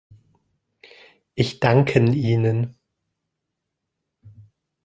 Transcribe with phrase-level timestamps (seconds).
[1.35, 2.73] Ich danken Ihnen.